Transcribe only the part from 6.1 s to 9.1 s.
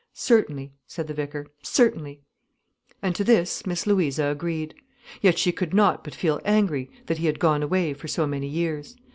feel angry that he had gone away for so many years.